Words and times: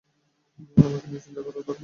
আমাকে 0.81 1.07
নিয়ে 1.07 1.23
চিন্তা 1.25 1.41
করা 1.41 1.53
বন্ধ 1.57 1.67
কর। 1.67 1.77